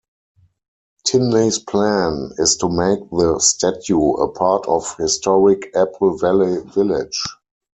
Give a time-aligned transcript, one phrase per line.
[1.05, 7.21] Tinsley's plan is to make the statue a part of historic Apple Valley Village.